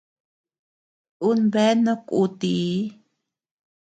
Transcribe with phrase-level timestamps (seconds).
[1.27, 2.65] Un bea no kútii.